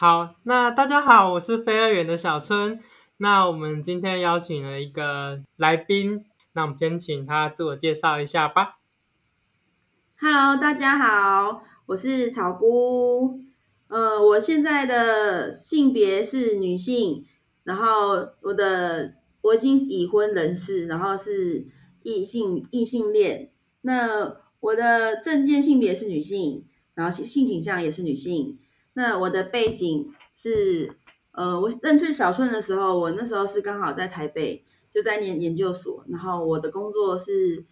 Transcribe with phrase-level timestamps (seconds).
[0.00, 2.80] 好，那大家好，我是飞二元的小春。
[3.18, 8.78] 那我们今天邀请了一个来宾，那我们先请他自我介绍一下吧。
[10.18, 13.40] Hello，大家好，我是草菇。
[13.88, 17.26] 呃，我现在的性别是女性，
[17.64, 21.66] 然后我的我已经已婚人士，然后是
[22.02, 23.50] 异性异性恋。
[23.82, 28.58] 那我的证件性别是女性，然后性性倾向也是女性。
[28.94, 30.96] 那我的背景是，
[31.32, 37.64] 呃，我认识小顺的时候，我那时候是刚好在台北，就在研研究所，然后我的工作是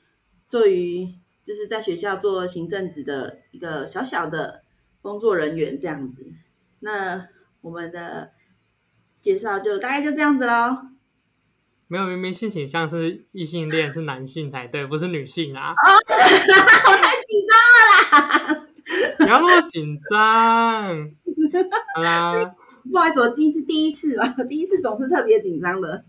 [0.48, 1.08] 做于
[1.44, 4.62] 就是在学校做行政职的一个小小的
[5.02, 6.27] 工作人员这样子。
[6.80, 7.27] 那
[7.62, 8.30] 我们的
[9.20, 10.78] 介绍就大概就这样子喽。
[11.89, 15.72] 没有，明明性倾向是异性恋，是男性才对，不是女性啊。
[15.72, 15.74] 哦，
[16.06, 18.67] 我太紧张了啦。
[19.18, 21.10] 不要那么紧张，
[21.94, 22.32] 好啦。
[22.91, 26.05] 不好意思，我第一次第一次吧， 第一次总是特别紧张的。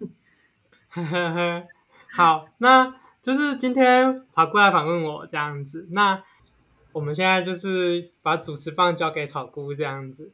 [0.90, 1.68] 呵呵呵，
[2.14, 6.24] 好，那就是今天草菇来访问我这样子，那
[6.94, 10.32] 我们现在就是把主持棒交给草菇这样子。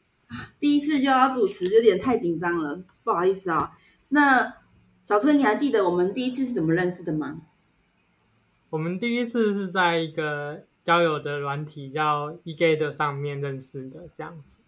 [0.59, 3.71] 第一次就要主持，有点太紧张了，不好意思啊。
[4.09, 4.53] 那
[5.03, 7.41] 小春，你还记得我们第一次是怎么认识的吗？
[8.69, 10.65] 我们第一次是在一个。
[10.85, 14.59] 交友的软体叫 eGay 的上面认识的这样子。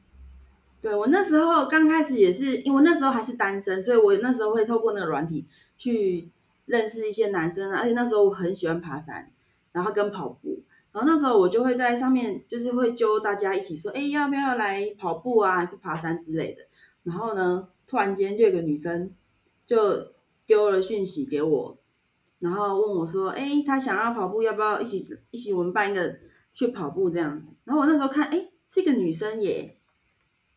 [0.81, 5.45] 对，我那时候刚开始也是，因为我那时候还是单身，所以我那时候会透过那个软体
[5.77, 6.29] 去
[6.65, 9.31] 认识一些男生，而且那时候我很喜欢爬山，
[9.71, 16.63] 然后跟跑步，然后那时候我就会在上面就是会揪大家一起说，哎，要不要来跑步啊，还是爬山之类的。
[17.03, 19.11] 然后呢，突然间就有个女生
[19.65, 20.13] 就
[20.45, 21.77] 丢了讯息给我。
[22.39, 26.15] 然后问我说：“哎，他想要跑步，要不要一起一起我们办一个
[26.53, 29.79] 去跑步这样子？”然后我那时候看，哎，是一个女生耶。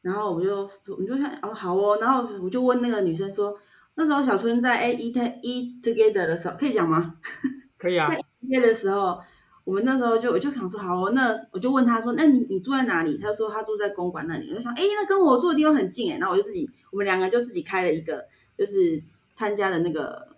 [0.03, 1.99] 然后我就我就看，哦，好哦。
[1.99, 3.57] 然后我就问那个女生说
[3.97, 7.15] ：“那时候小春在哎 eat eat together 的时候，可以讲吗？”
[7.79, 8.07] 可以啊。
[8.09, 9.19] 在 eat 的时候，
[9.65, 14.51] 我们那时候就我就想说，好哦，那我就问他说：“那你你住在哪里？”他说他住在公馆那里。
[14.51, 16.19] 我就想，哎，那跟我住的地方很近哎。
[16.19, 18.23] 然后我就自己，我们两个就自己开了一个，
[18.59, 19.03] 就是
[19.35, 20.30] 参加的那个。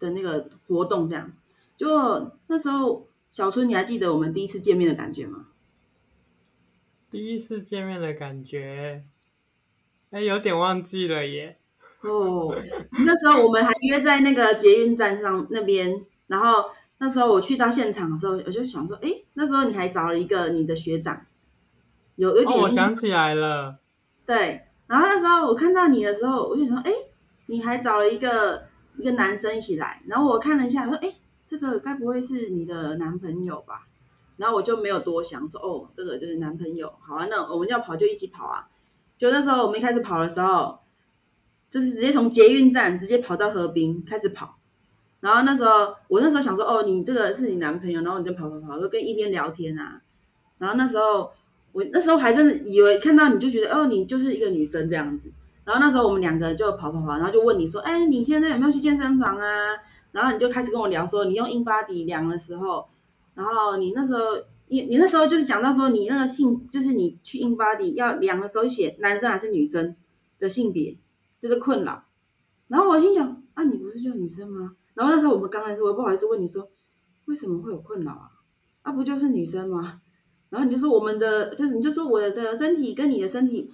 [0.00, 1.42] 的那个活动这样子，
[1.76, 5.46] 就那时候小春，你还记得我们第一次见面的感觉吗？
[7.10, 9.04] 第一次见面的感觉，
[10.10, 11.58] 哎，有点忘记了耶。
[12.00, 12.52] 哦，
[13.04, 21.26] 那时候我们还约在那个捷运站上那边，然后那时候我去到现场的时候，我就想说，哎，那时候你还找了一个你的学长，
[22.16, 23.78] 有有点、哦，我想起来了。
[24.24, 26.92] 对，然后那时候我看到你的时候，我就想说，哎，
[27.46, 28.69] 你还找了一个。
[29.00, 31.14] 一个男生一起来，然后我看了一下，说：“哎，
[31.48, 33.86] 这个该不会是你的男朋友吧？”
[34.36, 38.68] 然后我就没有多想，说：“哦，这个就是男朋友。”好啊，那我们要跑就一起跑啊！
[39.18, 40.78] 就那时候我们一开始跑的时候，
[41.68, 44.56] 就是直接从捷运站直接跑到河滨开始跑。
[45.20, 50.00] 然后那时候我那时候想说：“哦，你这个是你男朋友。”然后你就跑跑跑，就跟一边聊天啊。
[50.58, 51.32] 然后那时候
[51.72, 55.30] 我那时候还真的以为看到你就觉得：“哦，你就是一个女生这样子。”
[55.64, 59.46] 然后那时候我们两个就跑跑跑，然后就问你说：“哎，你现在有没有去健身房啊？”
[60.12, 62.88] 然后你就开始跟我聊说，你用 InBody 量的时候，
[63.34, 64.20] 然后你那时候
[64.66, 69.94] 你你那时候就是讲到说，你那个性就是你去 InBody 要量的时候写男生还是女生
[70.40, 70.98] 的性别，
[71.40, 72.04] 就是困扰。
[72.66, 74.74] 然后我心想：啊，你不是就女生吗？
[74.94, 76.68] 然后那时候我们刚开始我不好意思问你说，
[77.26, 78.30] 为什么会有困扰啊？
[78.82, 80.00] 啊，不就是女生吗？
[80.48, 83.70] 然后你就说我们的就是你就说我的身体跟你的身体。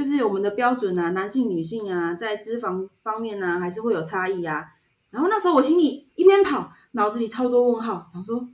[0.00, 4.66] 就是我们的标准啊，男性、女性啊，在脂肪方面呢、啊，还是会有差异啊。
[5.10, 8.48] 然后那时候我心里一边跑，脑子里超多问号，想说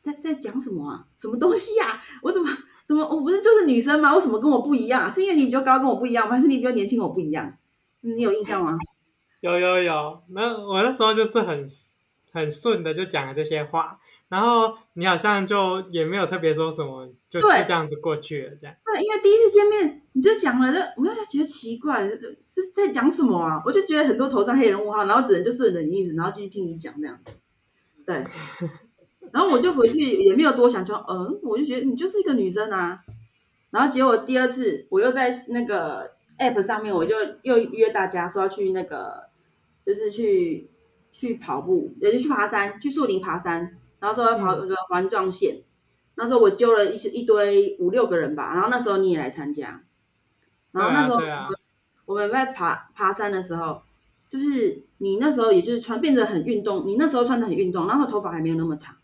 [0.00, 1.04] 在在讲什么啊？
[1.18, 2.02] 什么东西呀、啊？
[2.22, 2.48] 我怎么
[2.86, 4.14] 怎么我不是就是女生吗？
[4.14, 5.10] 为什么跟我不一样？
[5.10, 6.36] 是因为你比较高跟我不一样吗？
[6.36, 7.52] 还是你比较年轻我不一样？
[8.02, 8.78] 你有印象吗？
[9.40, 11.66] 有有有，那我那时候就是很
[12.30, 13.98] 很顺的就讲了这些话。
[14.32, 18.74] 然后你好像就也没有特别说什么，就就这样子过去了，这样。
[18.82, 22.18] 对，因为第一次见面你就讲了，这我就觉得奇怪，是
[22.74, 23.62] 在讲什么啊？
[23.66, 27.20] 我就觉得很多头上黑人问号，然后只能就顺着你意思，然后继续听你讲这样。
[28.06, 28.24] 对，
[29.32, 33.00] 然后我就回去也没有多想，就嗯，我就觉得你就是一个女生啊。
[33.68, 39.28] 然后结果第二次我又在那个 App 上面，我就又约大家说要去那个，
[39.84, 40.70] 就是去
[41.12, 45.54] 去跑步，也就去爬山，去树林爬山，然后说要跑那个环状线。
[45.54, 45.64] 嗯、
[46.16, 49.84] 那时候我揪了一些一堆五六个人吧，然后那时候你也来参加。
[50.72, 51.20] 然后那时候
[52.06, 53.82] 我们在爬爬山的时候，
[54.28, 58.96] 就是你那时候也就是穿变得很运动，你那时候穿的很运动，然后头发还没有那么长，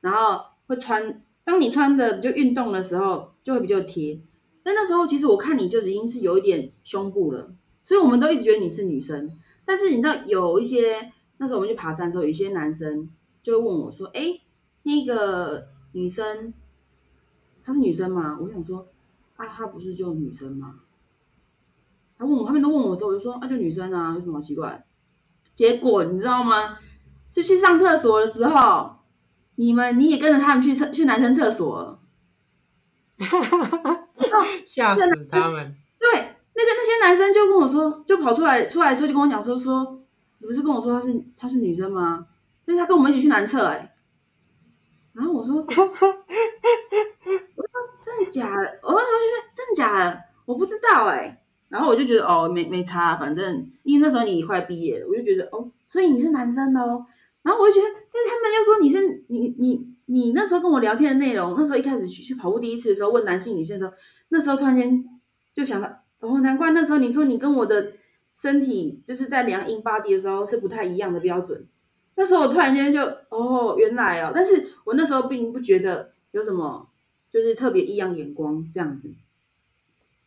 [0.00, 4.20] 然后会穿，当你穿的就运动的时候，就会比较贴。
[4.64, 9.30] 但那时候其实我看你就已经是有一点胸部了，所以我们都一直觉得你是女生。
[9.64, 13.08] 但是你知道有一些那时候我们去爬山的时候，有一些男生
[13.46, 14.40] 就会问我说：“哎，
[14.82, 16.52] 那个女生
[17.62, 18.88] 她是女生吗？”我想说
[19.36, 20.80] ：“啊，她不是就女生吗？”
[22.18, 24.84] 他问我，他们都问我的时候，我就说啊，就女生啊，有什么好奇怪？
[25.54, 26.76] 结果你知道吗？
[27.30, 28.96] 是去上厕所的时候，
[29.54, 32.00] 你们你也跟着他们去厕去男生厕所了，
[34.66, 35.76] 吓死他们！
[36.00, 40.02] 对，那个那些男生就跟我说，就跑出来出来的时候就跟我讲说说，
[40.40, 42.26] 你不是跟我说她是她是女生吗？
[42.66, 43.92] 但是他跟我们一起去男厕哎、欸，
[45.12, 45.86] 然后我说， 我说
[48.04, 48.78] 真的假的？
[48.82, 49.00] 我说
[49.54, 50.20] 真的假的？
[50.44, 51.42] 我不知道哎、欸。
[51.68, 57.04] 然后我就觉得哦，没没差，反正因为那时候你快毕业了，我就觉得哦，所以你是男生哦。
[57.42, 63.92] 然后我就觉得，但是他们又说你是你你你那时候跟我聊天的内容，那时候一开始去去跑步第一次的时候问男性女性的时候，
[64.28, 65.04] 那时候突然间
[65.54, 65.88] 就想到
[66.20, 67.94] 哦，难怪那时候你说你跟我的
[68.36, 71.66] 身体就是在量 InBody 的时候是不太一样的标准。
[72.16, 76.88] 那时候我突然间就哦，原来哦，但是我那时候并不觉得有什么
[77.30, 79.14] 就是特别异样眼光这样子，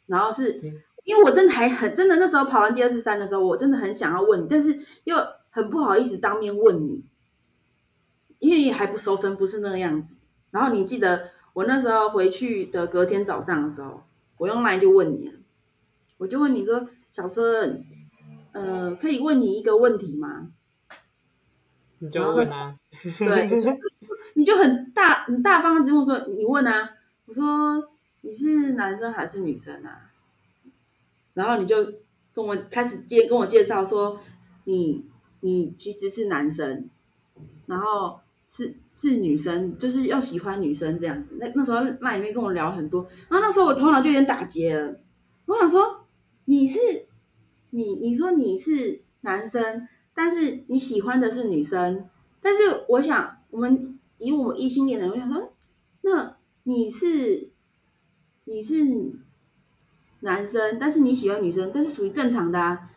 [0.07, 0.59] 然后是。
[0.63, 5.15] 嗯因为我真的还很真的，那时候跑完第二次山的时候，我真的很想要问你，但是又
[5.49, 7.03] 很不好意思当面问你，
[8.37, 10.17] 因为也还不熟，身不是那个样子。
[10.51, 14.03] 然后你记得我那时候回去的隔天早上的时候，
[14.37, 15.33] 我用 LINE 就问你了，
[16.19, 17.83] 我就问你说：“小春，
[18.51, 20.51] 呃，可以问你一个问题吗？”
[21.99, 22.75] 你就问啊，
[23.19, 23.49] 对，
[24.33, 26.89] 你就 很大很大方的直问说：“你问啊。”
[27.25, 27.83] 我说
[28.21, 30.09] ：“你是男生还是女生啊？”
[31.35, 31.77] 然后你就
[32.33, 34.19] 跟我开始介跟我介绍说
[34.63, 35.05] 你，
[35.41, 36.89] 你你其实是男生，
[37.67, 38.19] 然后
[38.49, 41.37] 是是女生，就是要喜欢女生这样子。
[41.39, 44.99] 那那时候那里面跟我聊很多，然后那时候我头脑就有点打结了。
[45.45, 46.05] 我想说
[46.45, 46.79] 你是
[47.69, 49.87] 你你说你是男生，
[50.19, 52.09] 但是你喜欢的是女生，
[52.41, 55.53] 但是我想我们以我们异性恋的人，我想说，
[56.01, 57.51] 那你是
[58.43, 59.13] 你是。
[60.21, 62.91] 男生，但是你喜欢女生，但是属于正常的啊。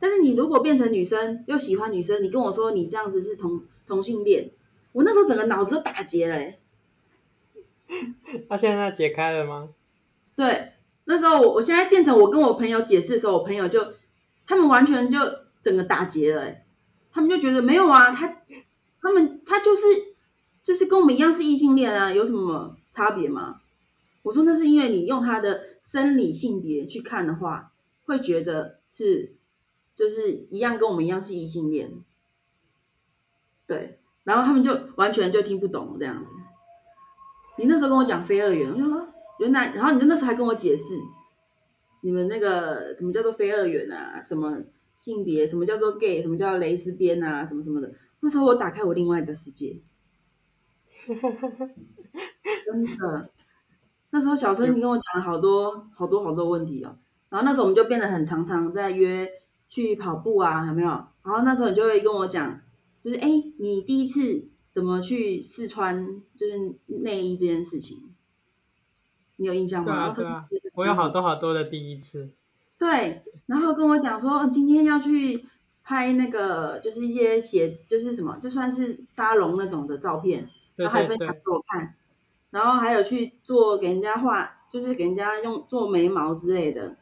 [0.00, 4.50] 但是你如果变成女生又喜欢女生，你跟我说你这样子是同同性恋，
[4.90, 6.58] 我那时候整个脑子都打结了欸。
[8.50, 9.68] 他现在解开了吗？
[10.34, 10.72] 对，
[11.04, 13.92] 那时候我我现在变成我跟我朋友解释的时候，我朋友就
[14.44, 15.20] 他们完全就
[15.62, 16.63] 整个打结了欸，
[17.14, 18.42] 他们就觉得没有啊，他
[19.00, 19.82] 他们他就是
[20.64, 23.60] 就是跟我们一样是异性恋啊，有什么差别吗？
[24.22, 27.72] 我说那是因为你用他的生理性别去看的话，
[28.04, 29.36] 会觉得是
[29.94, 31.92] 就是一样跟我们一样是异性恋，
[33.66, 36.30] 对，然后他们就完全就听不懂这样子。
[37.58, 39.06] 你那时候跟我讲非二元，我就说
[39.38, 40.98] 原来，然后你那时候还跟我解释，
[42.00, 44.58] 你们那个什么叫做非二元啊，什么
[44.96, 47.92] 性别，什么叫做 gay，什么叫蕾丝边啊，什么什么的。
[48.20, 49.80] 那时候我打开我另外一个世界，
[51.06, 53.30] 真的。
[54.10, 56.96] 那时候小春，你跟我讲了好多好多好多问题哦，
[57.28, 59.28] 然后那时候我们就变得很常常在约
[59.68, 60.88] 去跑步啊，有没有？
[60.88, 62.60] 然后那时候你就会跟我讲，
[63.02, 68.14] 就是哎，你第一次怎么去试穿就是内衣这件事情，
[69.36, 70.10] 你有印象吗？
[70.10, 72.30] 对啊，对啊，我有好多好多的第一次。
[72.78, 75.44] 对，然后跟我讲说今天要去
[75.82, 81.94] 拍那个就是一些写，就是什么，就算是沙龙那种的照片，然后还分享给我看。
[82.50, 86.96] 然后还有去做给人家画，就是给人家用做眉毛之类的。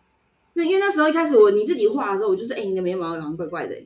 [0.55, 3.77] 那因为那时候一开始我你自己画的时候，我就是哎，你的眉毛好像怪怪的，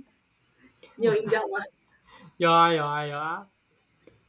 [0.96, 1.58] 你有印象吗？
[2.38, 3.46] 有啊有啊有啊。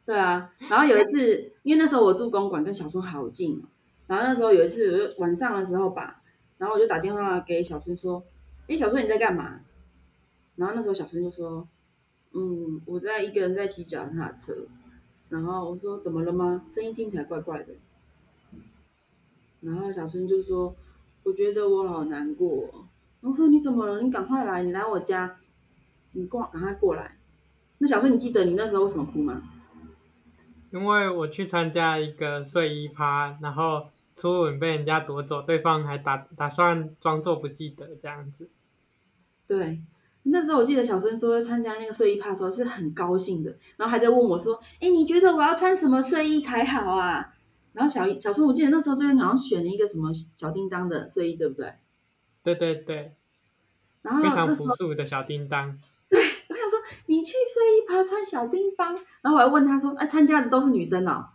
[0.05, 3.63] 对啊，然后有一次，因为那时候我住公馆，跟小春好近，
[4.07, 6.20] 然后那时候有一次晚上的时候吧，
[6.61, 8.23] 然后我就打电话给小春说
[8.69, 9.61] ：“哎，小春你在干嘛？”
[10.57, 11.67] 然后那时候小春就说
[12.33, 14.53] ：“嗯，我在一个人在骑脚踏车。”
[15.29, 16.63] 然后我说怎么了吗？
[16.71, 17.73] 声音听起来怪怪的。
[19.61, 20.75] 然后小春就说
[21.25, 22.69] ：“我觉得我好难过。”
[23.21, 23.99] 我说：“你怎么了？
[23.99, 25.37] 你赶快来，你来我家，
[26.11, 27.17] 你过赶快过来。”
[27.79, 29.41] 那小春，你记得你那时候为什么哭吗？
[30.71, 38.49] 因为我去参加一个睡衣趴，然后初吻被人家夺走，对方还打打算装作不记得这样子。
[39.47, 39.81] 对，
[40.23, 47.33] 那时候我记得小春说参加那个睡衣趴的时候是很高兴的，然后还在问我说：“哎，你觉得我要穿什么睡衣才好啊？”
[47.73, 51.73] 然后小小春，我记得那时候最近好像选了一个什么小叮当的睡衣，对不对？
[52.43, 53.15] 对对对。
[54.01, 55.77] 然后非常朴素的小叮当。
[56.09, 61.27] 对，我想说你去睡衣趴穿小叮当，然后我还问他说：“哎，参加的都是女生哦？”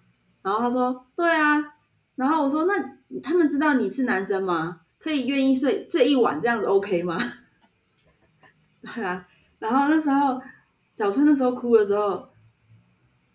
[0.43, 1.75] 然后他说：“对啊。”
[2.17, 2.75] 然后我说：“那
[3.23, 4.81] 他们知道你是男生吗？
[4.99, 7.17] 可以愿意睡睡一晚这样子 OK 吗？”
[8.83, 9.27] 对啊。
[9.61, 10.43] 然后那时候
[10.95, 12.29] 小春那时候哭的时候，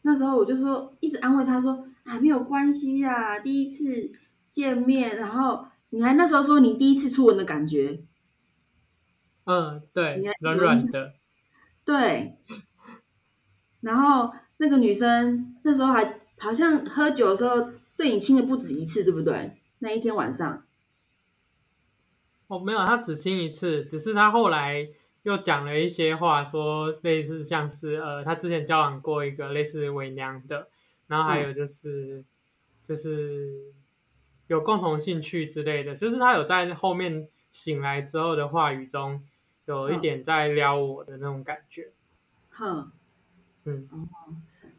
[0.01, 1.87] 那时候我就说一直安慰他说。
[2.03, 4.11] 啊、没有关系呀、啊，第一次
[4.51, 8.03] 见面，然后你还那时候说你第一次初吻的感觉，
[9.45, 11.13] 嗯，对，你还软软的，
[11.85, 12.35] 对，
[13.81, 17.71] 然后那个女生那时候还好像喝酒的时候
[18.01, 19.51] 对你亲的不止一次，对不对？
[19.77, 20.65] 那一天晚上，
[22.47, 24.89] 哦，没有，他只亲一次，只是他后来
[25.21, 30.67] 又讲了一些话，说类似像是呃，他之前交往过一个类似伪娘的。
[31.05, 32.25] 然后还有就是，嗯、
[32.87, 33.71] 就是
[34.47, 39.23] 有共同兴趣之类的，就是他有在后面醒来之后的话语中，
[39.65, 41.91] 有一点在撩我的那种感觉。
[42.49, 42.91] 哼，
[43.65, 44.07] 嗯，哦，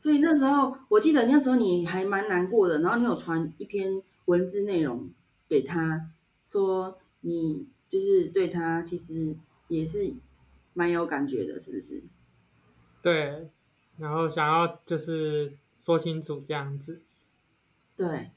[0.03, 5.09] 所以那时候我记得那时候你还蛮难过的，然后你有传一篇文字内容
[5.49, 6.11] 给他，
[6.47, 9.35] 说你就是对他其实
[9.69, 10.13] 也是
[10.75, 12.03] 蛮有感觉的，是不是？
[13.01, 13.49] 对，
[13.99, 15.53] 然后想要就是。
[15.83, 17.03] 说清楚这样子，
[17.97, 18.31] 对，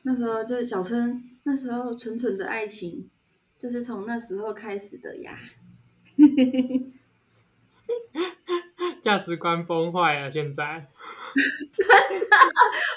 [0.00, 3.10] 那时候就是小春，那时候纯纯的爱情，
[3.58, 5.38] 就是从那时候开始的呀。
[9.06, 10.88] 价值观崩坏了，现在。
[11.72, 12.26] 真的，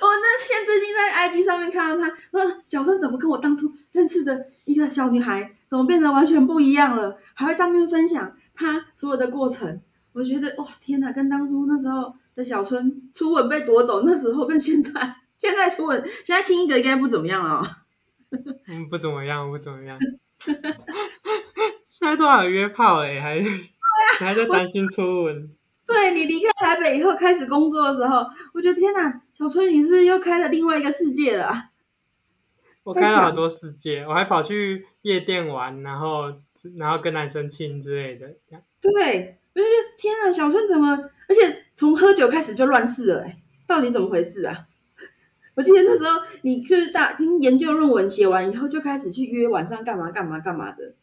[0.01, 7.15] 我那现最近在 IG 上面看到他，说小春怎么跟我当初认识的一个小女孩，怎么变得完全不一样了？
[7.35, 9.79] 还会上面分享他所有的过程。
[10.11, 12.43] 我觉得哇，天哪，跟当初那时候的。
[12.43, 14.91] 小春初吻被夺走，那时候跟现在，
[15.37, 17.67] 现在初吻，现在亲一个应该不怎么样了，哦。
[18.67, 19.99] 嗯，不怎么样，不怎么样。
[21.87, 23.43] 现在多少有约炮哎，还、啊、
[24.17, 25.51] 还在担心初吻。
[25.89, 31.71] 对，你离开台北以后开始工作的时候，我觉得天哪，小春你是不是又开了另外一个世界了？
[32.83, 36.33] 我开了好多世界，我还跑去夜店玩，然后
[36.77, 38.27] 然后跟男生亲之类的。
[38.79, 41.65] 对，我就觉得天哪，小春怎么，而且。
[41.79, 44.67] 从喝酒开始就乱试了，哎，到底怎么回事啊？
[45.55, 50.95] 我记得那时候你就是大听研究论文写完以后就开始去约晚上干嘛干嘛干嘛的，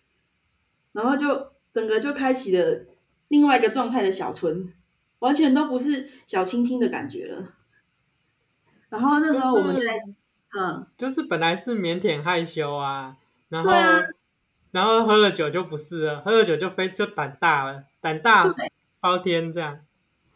[0.93, 2.85] 然后就整个就开启了
[3.29, 4.73] 另外一个状态的小春，
[5.21, 7.49] 完全都不是小清新的感觉了。
[8.89, 10.01] 然后那时候我们在，
[10.59, 13.17] 嗯，就是本来是腼腆害羞啊，
[13.49, 13.71] 然后
[14.71, 18.55] 然后喝了酒就不是了，喝了酒就非就胆大了，胆大
[19.01, 19.81] 包天这样。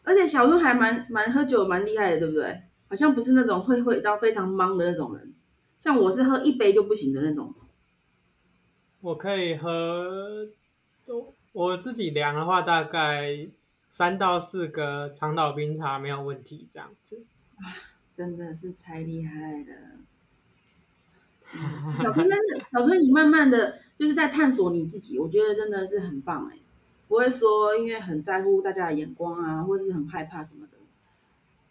[0.03, 2.63] 而且小春还蛮蛮喝酒蛮厉害的，对不对？
[2.89, 5.33] 好像不是那种会会到非常忙的那种人，
[5.79, 7.53] 像我是喝一杯就不行的那种。
[8.99, 10.45] 我可以喝，
[11.53, 13.47] 我自己量的话，大概
[13.89, 17.23] 三到四个长岛冰茶没有问题，这样子。
[18.15, 19.65] 真的是太厉害了。
[21.97, 26.57] 小春，但是小春，你慢慢的就是在探索你自己，我觉得真的是很棒哎。
[27.09, 30.77] 不会说，因为很在乎大家的眼光啊，或是很害怕什么的。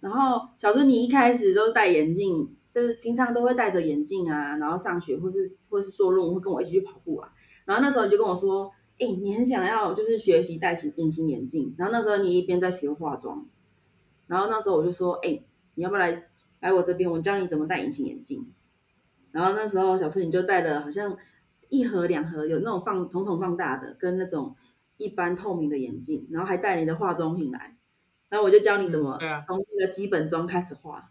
[0.01, 7.33] 然后小春，你一开始都是戴眼镜，就是平常都会戴着眼镜啊，然后上学或是或是说论文，会跟我一起去跑步啊。
[7.65, 8.71] 然后那时候你就跟我说，
[9.01, 11.75] 哎，你很想要就是学习戴隐隐形眼镜。
[11.77, 13.47] 然后那时候你一边在学化妆，
[14.27, 15.43] 然后那时候我就说，哎，
[15.75, 16.29] 你要不要来
[16.61, 18.53] 来我这边，我教你怎么戴隐形眼镜。
[19.33, 21.17] 然后那时候小春你就戴了好像
[21.69, 24.55] 一盒两盒，有那种放统统放大的，跟那种。
[25.03, 27.79] 一般透明的眼镜，然后还带你的化妆品来，
[28.29, 31.11] 然后我就教你怎么从那个基本妆开始画。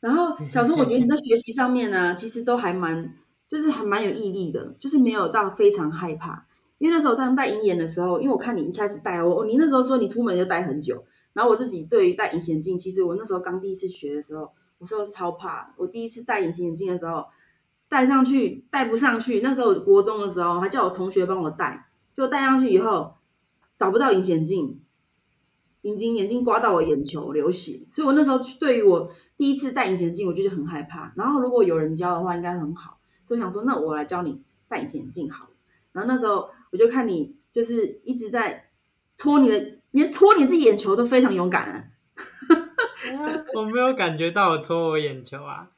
[0.00, 3.14] 然后小春，我觉得你在学习上面呢、啊，其实都还蛮，
[3.50, 6.46] 就是还蛮有毅力的，就是没有到非常害怕。
[6.78, 15.74] 因为那时候这样戴隐眼的时候，因为我看你一开始戴哦，你那时候说你出门就戴很久，然后我自己对于戴隐形眼镜，其实我那时候刚第一次学的时候，我说超怕。
[15.76, 17.24] 我第一次戴隐形眼镜的时候，
[17.88, 21.86] 戴上去戴不上去，那时候国中的时候还叫我同学帮我戴。
[22.16, 23.14] 就戴上去以后，
[23.76, 24.80] 找不到隐形眼镜，
[25.82, 31.12] 眼睛眼镜刮到我眼球流血，所以我那时候对于我第一次戴隐形眼镜，我就很害怕。
[31.16, 35.50] 然后如果有人教的话，应该很好，就想说那我来教你戴隐形眼镜好了。
[35.90, 38.68] 然后那时候我就看你就是一直在
[39.16, 41.84] 搓你的，连搓你自己眼球都非常勇敢啊。
[43.54, 45.70] 我没有感觉到我搓我眼球啊。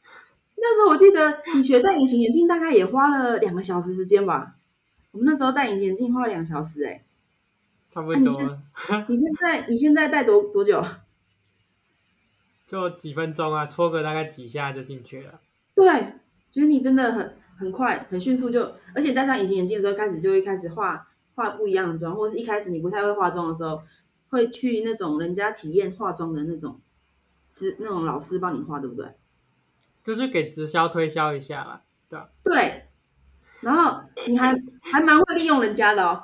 [0.57, 4.57] 那那时候我记得你学戴隐形眼镜大概也花了两个小时时间吧？
[5.13, 7.05] 我们那时候戴隐形眼镜花了两小时，欸，哎，
[7.89, 8.33] 差不多，
[8.89, 9.07] 啊。
[9.09, 10.85] 你现在你现在戴多多久？
[12.67, 15.41] 就几分钟啊，搓个大概几下就进去了。
[15.77, 15.87] 对，
[16.51, 18.63] 觉得你真的很很快，很迅速就，
[18.95, 23.83] 而且戴上隐形眼镜的时候，开始就会开始化化不一样的妆，或者是一开始你不太会化妆的时候，
[24.29, 26.81] 会去那种人家体验化妆的那种，
[27.49, 29.07] 是那种老师帮你化，对不对？
[30.05, 32.29] 就是给直销推销一下啦，对吧？
[32.45, 32.87] 对，
[33.61, 36.23] 然后你还 还蛮会利用人家的哦，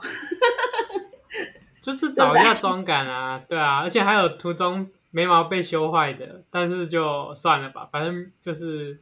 [1.81, 4.91] 就是找一下 妆感啊，对啊，而且还有途中。
[5.15, 8.99] 眉毛被修坏的，但是就算了吧，反正就是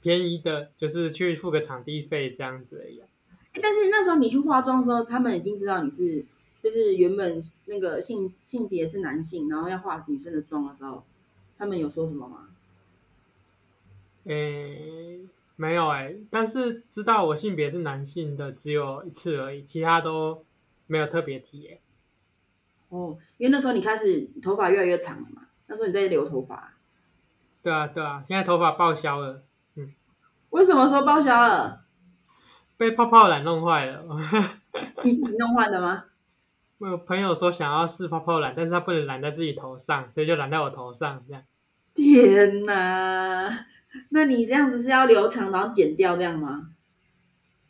[0.00, 3.06] 便宜的，就是去付个场地费这样子而已啊。
[3.60, 6.24] 但是那时候你去化妆的时候，他们已经知道你是
[6.62, 11.04] 就是原本那个性性别是男性，然后要化女生的妆的时候，
[11.58, 12.48] 他们有说什么吗？
[14.24, 15.20] 诶，
[15.56, 20.44] 没有诶，但是知道我性别是男性的只有一次而已，其他都
[20.86, 21.80] 没有特别提诶。
[22.90, 26.74] 哦，因为那时候你开始头发越来越长了嘛，那时候你在留头发。
[27.62, 29.42] 对啊，对啊，现在头发报销了。
[30.50, 31.84] 嗯，为什么说报销了？
[32.76, 34.04] 被泡泡染弄坏了。
[35.04, 36.04] 你自己弄坏的吗？
[36.78, 41.42] 我有朋友说想要试泡泡染，但是他不能染在自己头上，所以就染在我头上这样。
[41.94, 43.66] 天哪，
[44.10, 46.68] 那你这样子是要留长然后剪掉这样吗？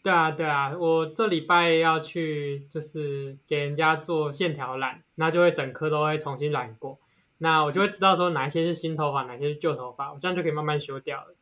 [0.03, 6.99] 对啊，对啊，我这礼拜要去，就是给人家做线条染，那就会整颗都会重新染过，
[7.39, 11.35] 那我就会知道说哪一些是新头发，哪些是旧头发，我这样就可以慢慢修掉了。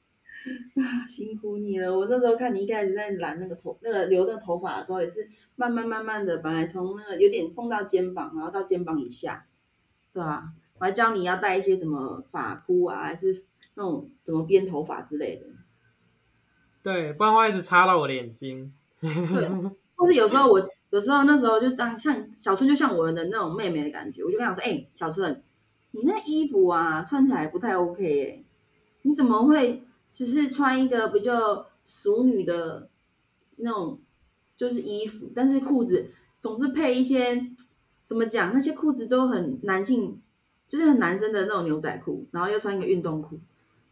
[0.77, 1.97] 啊， 辛苦你了！
[1.97, 9.47] 我那时候看你一开始在染那个头，那个留那个头发的时候，也是慢慢慢慢的，本来从那个有点碰到肩膀，然后到肩膀以下，
[10.13, 15.47] 对啊，我还教你要带一些什么发箍啊，还是那种怎么编头发之类的。
[16.83, 18.73] 对，不然会一直插到我的眼睛。
[19.01, 19.11] 对，
[19.97, 25.43] 或者有时候我有时候那时候就当像小春，就像我的那种妹妹的感觉，我就跟她说：“哎、欸，小春，
[25.91, 28.45] 你那衣服啊穿起来不太 OK 哎，
[29.03, 32.91] 你怎么会只是穿一个比较淑女的
[33.57, 34.01] 那种
[34.57, 37.51] 就是衣服，但是裤子总是配一些
[38.07, 38.53] 怎么讲？
[38.53, 40.21] 那些裤子都很男性，
[40.67, 43.39] 就是很男生的那种牛仔裤，然后又穿一个运动裤、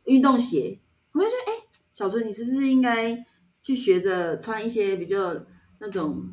[0.04, 0.78] 运动鞋，
[1.12, 1.62] 我就觉得哎。”
[1.96, 3.24] 小春，你是不是应该
[3.62, 5.34] 去学着穿一些比较
[5.78, 6.28] 那种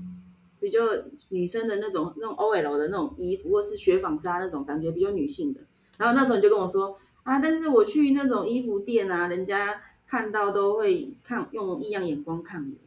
[0.59, 0.81] 比较
[1.29, 5.61] 女生的那种那种 OL 的那种衣服，或是雪纺纱那种感觉比较女性的？
[5.97, 6.93] 然后那时候你就跟我说
[7.23, 12.77] 啊，但是我去那种衣服店啊，人家看到都会看用异样眼光看我。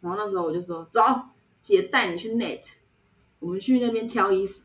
[0.00, 1.00] 然后那时候我就说，走，
[1.60, 2.62] 姐带你去 Net，
[3.38, 4.60] 我们去那边挑衣服。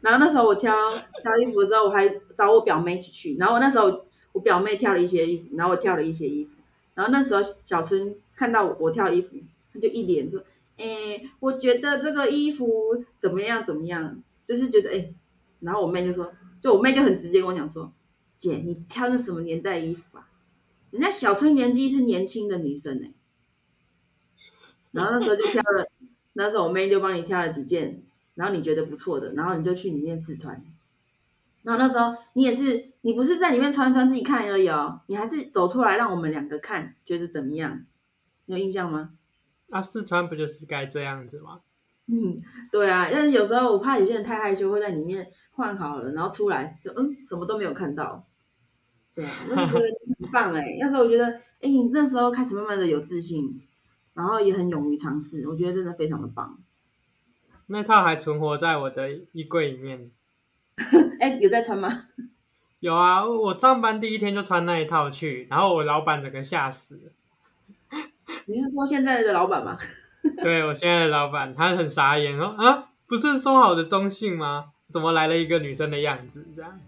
[0.00, 0.72] 然后那时候我挑
[1.22, 3.36] 挑衣服之后，我还找我表妹一起去。
[3.36, 4.06] 然后我那时候。
[4.34, 6.52] 我表妹挑了一些衣服，然后我挑了一些衣服，
[6.94, 9.36] 然后那时候小春看到我，我挑衣服，
[9.70, 10.42] 他就一脸说
[10.78, 13.62] ：“哎、我觉得这个衣服怎么样？
[13.62, 14.22] 怎么样？
[14.46, 15.12] 就是觉得哎、”
[15.60, 17.92] 然后我妹就说：“就我妹就很直接跟我讲说，
[18.36, 20.28] 姐，你挑的什么年代衣服啊？
[20.92, 23.12] 人家小春年纪是年轻的女生呢、欸。”
[24.92, 25.90] 然后那时候就挑了，
[26.34, 28.04] 那时候我妹就帮你挑了几件，
[28.36, 30.62] 然后你觉得不错的，然后你就去里面试穿。
[31.64, 37.84] 然后那时候你也是，你不是在里面穿穿自己看而已哦，你还是走出来让我们两个看，觉得怎么样？
[38.46, 39.10] 有印象吗？
[39.70, 41.60] 啊，试穿不就是该这样子吗？
[42.06, 45.30] 嗯，对啊，但是有时候我怕有些人太害羞，会在里面
[45.62, 48.26] 换好了，然后出来就嗯，什么都没有看到。
[49.14, 51.26] 对啊，那时候觉得很棒哎，那时候我觉得，
[51.60, 53.62] 哎，你那时候开始慢慢的有自信，
[54.14, 56.58] 然后也很勇于尝试，我觉得真的非常的棒。
[57.68, 60.10] 那套还存活在我的衣柜里面。
[61.20, 62.06] 哎，有在穿吗？
[62.80, 67.12] 有啊，我上班第一天就穿那一套去，然后我老板整个吓死了。
[68.46, 69.78] 你是说现在的老板吗？
[70.42, 74.72] 对，我现在的老板，他很傻眼哦，啊，不是说好的中性吗？
[74.92, 76.46] 怎么来了一个女生的样子？
[76.54, 76.78] 这样。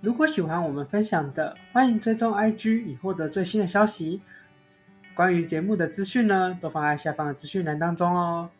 [0.00, 4.22] 如果喜欢我们分享的，欢迎追踪 IG 以获得最新的消息。
[5.16, 8.50] 关于节目的资讯呢，都放在下方的资讯栏当中哦。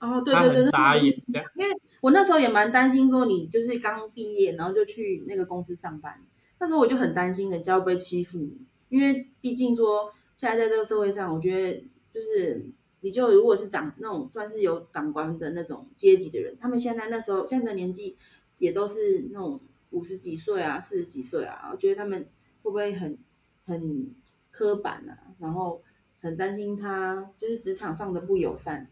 [0.00, 1.06] 哦，对对对，傻眼，
[1.54, 1.70] 因为
[2.02, 6.20] 我那时候也蛮担心，说你就是刚毕业，然后就去那个公司上班。
[6.58, 11.84] 那时候我就很担心人家会不会欺负你，因为毕竟说现在在这个社会上，我觉得
[12.16, 12.64] 就是
[13.02, 18.16] 你就如果是长那种算是有长官的那种阶级的人，他们现在那时候现在的年纪
[18.56, 22.26] 也都是那种五十几岁啊、四十几岁啊，我觉得他们
[22.62, 23.18] 会不会很
[23.66, 24.14] 很
[24.50, 25.12] 刻板啊？
[25.38, 25.82] 然后
[26.22, 28.88] 很担心他就是职场上的不友善。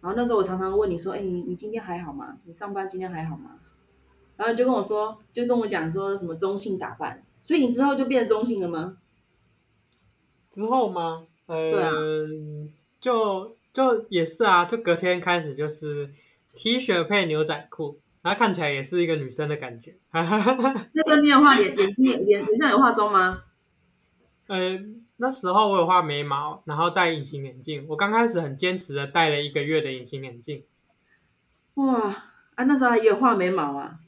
[0.00, 2.38] 然后那时候我常常问你说，哎，你你今天还好吗？
[2.46, 3.60] 你上班今天还好吗？
[4.36, 8.98] 然后你就跟我说，就跟我讲说什么中性打扮，所以你之后就变成中性了吗？
[10.50, 11.26] 之后吗？
[11.46, 11.92] 呃，对啊，
[13.06, 16.10] 就就也是啊，就隔天开始就是
[16.56, 19.94] T 恤配牛仔裤，然后看起来也是一个女生的感觉。
[20.10, 23.44] 那个你有画眼眼睛眼脸上有化妆吗？
[24.48, 24.80] 呃，
[25.18, 27.86] 那时候我有画眉毛，然后戴隐形眼镜。
[27.88, 30.64] 我刚开始很坚持的戴了一个月的隐形眼镜。
[31.74, 32.10] 哇，
[32.56, 34.00] 啊，那时候还有画眉毛啊？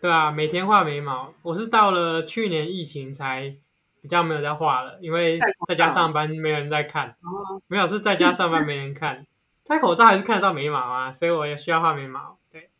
[0.00, 1.34] 对啊，每天画眉毛。
[1.42, 3.56] 我是到了去年疫情才
[4.00, 7.10] 比较没有在画了，因为在家上班没有人在看。
[7.20, 9.26] 哦，没有，是在家上班没人看，
[9.64, 12.38] 戴口罩还是看得到眉毛啊，所以我也需要画眉毛。
[12.50, 12.70] 对，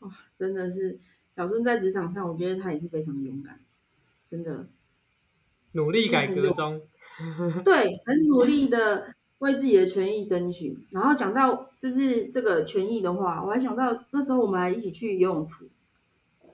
[0.00, 0.98] 哇，真的是
[1.34, 3.60] 小孙在职场上，我觉得他也是非常勇敢，
[4.30, 4.66] 真的。
[5.74, 6.82] 努力改革中，
[7.64, 10.78] 对，很努力的为自己的权益争取。
[10.90, 15.70] 然后讲到就是这个权益的话，我还想到那时候我们还一起去游泳池，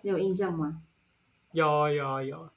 [0.02, 0.82] 你有印象吗？
[1.50, 2.50] 有有有。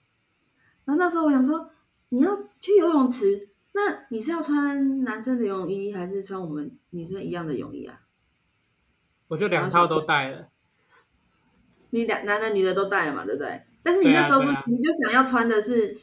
[0.85, 1.69] 然后那时候我想说，
[2.09, 8.01] 你要去游泳池，那你是要穿男生的泳衣，还是穿我们女生一样的泳衣啊？
[9.27, 10.49] 我就两套都带了。
[11.91, 13.63] 你两男的女的都带了嘛，对不对？
[13.83, 15.97] 但是你那时候说，你就想要穿的是。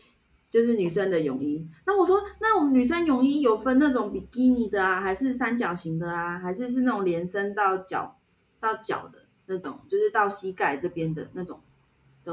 [0.50, 8.16] 就是女生的泳衣，那我说，那我们女生泳衣有分那种比基尼的啊，还是三角形的啊，还是是那种连身到脚
[8.58, 11.60] 到脚的那种，就是到膝盖这边的那种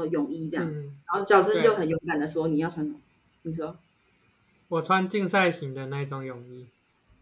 [0.02, 0.66] 的泳衣这样。
[0.68, 2.94] 嗯、然后小春就很勇敢的说：“你要穿，
[3.42, 3.76] 你说。”
[4.68, 6.66] 我穿竞赛型的那种泳衣。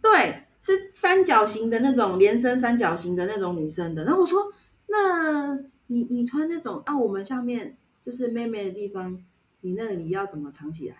[0.00, 4.04] 对，是三角形的那种连身三角形的那种女生的。
[4.04, 4.52] 然后我说
[4.88, 5.54] ：“那
[5.86, 9.22] 你你穿那种啊，我们下面就是妹妹的地方。”
[9.66, 10.96] 你那里要怎么藏起来？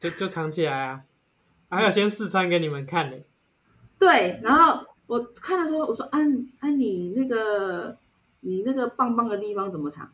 [0.00, 1.04] 就就藏起来啊！
[1.68, 3.18] 还要先试穿给你们看呢。
[3.98, 7.98] 对，然后我看的时候，我说：“安安，你那个
[8.40, 10.10] 你那个棒棒的地方怎么藏？”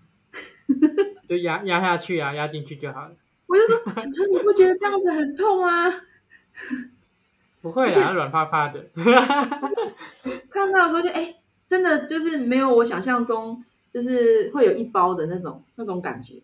[1.29, 3.13] 就压压下去啊，压进去就好了。
[3.47, 5.93] 我就说：“小春，你不觉得这样子很痛吗？”
[7.63, 8.87] 不会啊，软趴趴的。
[10.51, 11.37] 看到的时候就哎、欸，
[11.67, 16.43] 真的就是没有我想象中，就是会有一包的那种那种感觉。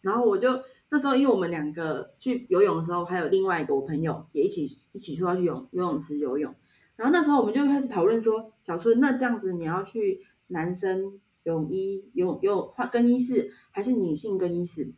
[0.00, 6.54] 然后我就那时候，因为我们两个去游泳的时候，还有另外一个我朋友也一起一起说要去游游泳池游泳。
[6.96, 10.20] 然后那时候我们就开始讨论说，小春，那这样子你要去
[10.50, 14.92] 男生泳衣有有换更衣室，还是女性更衣室？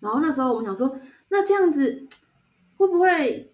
[0.00, 2.06] 然后那时候我们想说，那这样子
[2.76, 3.52] 会不会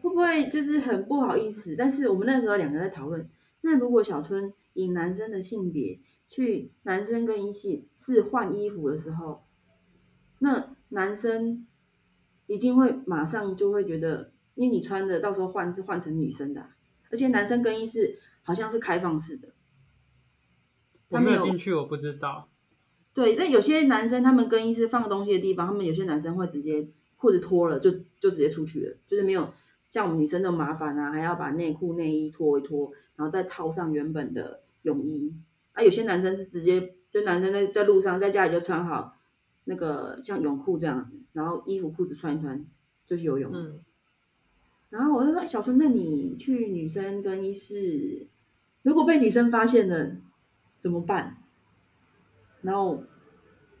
[0.00, 1.76] 会不会就是很不好意思？
[1.76, 3.28] 但是我们那时候两个在讨论，
[3.60, 9.44] 那如果小春以男生的性别去男生更衣室是换衣服的时候。
[10.38, 11.68] 那男生
[12.48, 16.70] 一定会马上就会觉得，因为你穿的到时候换是换成女生的，
[17.12, 19.51] 而且男生更衣室好像是开放式的。
[21.12, 22.48] 我没有进去，我不知道。
[23.14, 29.50] 对，那有些男生他们更衣室放东西的地方，他们有些男生会直接裤子脱了就就直接出去了，就是没有
[29.88, 35.34] 像我们女生那么麻烦啊，还要把内裤内衣脱一脱，然后再套上原本的泳衣。
[35.72, 39.16] 啊，有些男生是直接就男生在在路上在家里就穿好。
[39.64, 42.66] 那个像泳裤这样，然后衣服裤子穿一穿
[43.06, 43.52] 就去游泳。
[43.54, 43.78] 嗯。
[44.90, 48.26] 然后我就说：“小春，那你去女生更衣室，
[48.82, 50.16] 如果被女生发现了
[50.82, 51.36] 怎么办？”
[52.60, 53.02] 然后，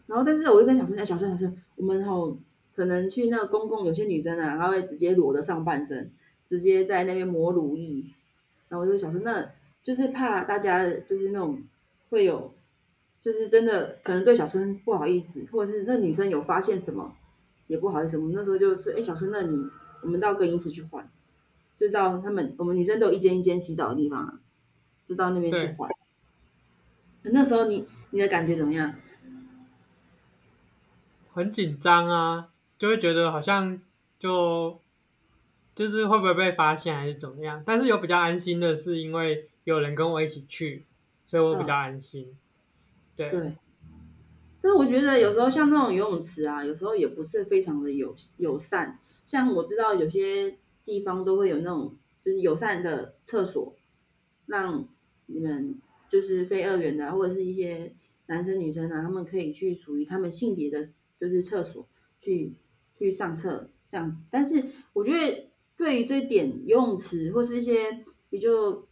[0.06, 2.38] 然后但是我就跟小春讲：“小春，小春，我们吼
[2.74, 6.10] 可能去那个公共，有些女生啊，她会直接裸的上半身，
[6.46, 8.04] 直接在那边抹乳液。”
[8.70, 9.50] 然后我就说：“小春，那
[9.82, 11.62] 就是怕大家就是那种
[12.08, 12.54] 会有。”
[13.22, 17.14] 就是真的可能对小春不好意思，或者是那女生有发现什么
[17.68, 18.18] 也不好意思。
[18.18, 19.64] 我们那时候就是，哎，小春，那你
[20.02, 21.08] 我们到更衣室去换，
[21.76, 24.40] 就到他们我们女生都有一间一间洗澡的地方啊，
[25.06, 25.88] 就到那边去换。
[27.24, 28.94] 那时候你你的感觉怎么样？
[31.32, 33.80] 很紧张啊，就会觉得好像
[34.18, 34.78] 就
[35.74, 37.62] 就是会不会被发现还是怎么样？
[37.64, 40.84] 但是有比较安心的是，因为有人跟我一起去，
[41.26, 42.26] 所以我比较安心。
[42.26, 42.36] 哦
[43.14, 43.56] 对，对，
[44.60, 48.98] 但是我觉得有时候像那种游泳池啊，有时候也不是非常的友友善。
[49.24, 53.74] 像我知道有些地方都会有那种就是友善的厕所，
[54.46, 54.86] 让
[55.26, 55.78] 你们
[56.12, 57.94] 就是非二元的或者是一些
[58.26, 61.88] 男生女生啊，他们可以去属于他们性别的就是厕所
[62.20, 62.54] 去
[62.94, 64.26] 去上厕这样子。
[64.30, 68.86] 但是我觉得对于这一点，游泳池或是一些比较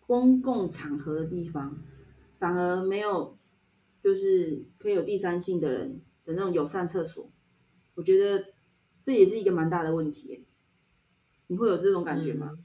[0.00, 1.82] 公共场合的地方，
[2.38, 3.34] 反而没有。
[4.02, 7.28] 就是可以有第三性的人的那种友善厕所，
[7.96, 8.52] 我觉得
[9.02, 10.46] 这也是一个蛮大的问题。
[11.48, 12.56] 你会有这种感觉吗？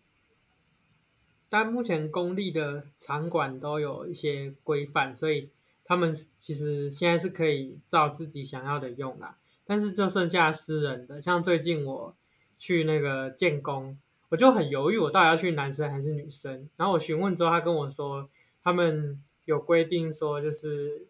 [1.52, 5.50] 但目前公立的场馆都有一些规范，所以
[5.84, 9.36] 他们其实现在是可以照自己想要的用啦。
[9.66, 12.16] 但是就剩下私人的，像最近我
[12.58, 16.70] 去那个建工，我就很犹豫，我到底要去男生还是女生。
[16.78, 18.30] 然后我询问之后，他跟我说，
[18.64, 21.06] 他们有规定说，就是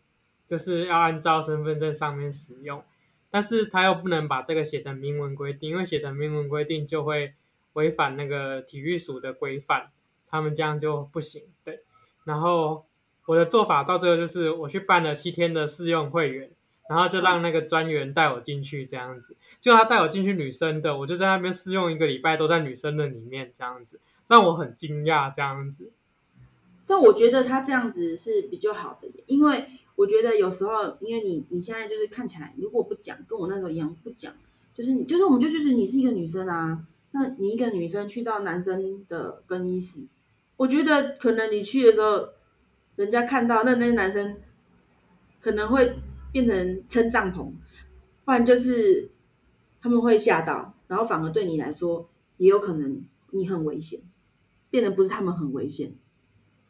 [0.48, 2.84] 就是要按照身份证上面使用，
[3.30, 7.36] 但是他又不能把这个写成明文规定，因为写成明文规定就会
[7.74, 9.92] 违反那个体育署的规范，
[10.32, 11.44] 他们这样就不行。
[11.64, 11.82] 对，
[12.24, 12.86] 然后
[13.28, 16.50] 我的做法到最后就是我去办了七天的试用会员。
[16.90, 19.38] 然后就让那个专员带我进去，这样子。
[19.62, 25.90] 就他带我进去女生的，我就在那边试用一个礼拜，都在女生的里面，这样子，让我很惊讶，这样子。
[26.86, 34.34] 但我觉得他这样子是比较好的，因为我觉得有时候，因为你你现在就是看起来，如果不讲，跟我那时候一样不讲，
[34.74, 40.00] 就是你就是我们就就是你是一个女生啊，那你一个女生去到男生的更衣室，
[40.62, 42.30] 我觉得可能你去的时候，
[42.96, 44.38] 人家看到那那些男生
[45.40, 45.98] 可能会。
[46.34, 47.52] 变成撑帐篷，
[48.24, 49.12] 不然就是
[49.82, 54.00] 他们会吓到，然后反而对你来说也有可能你很危险，
[54.70, 55.94] 变得不是他们很危险。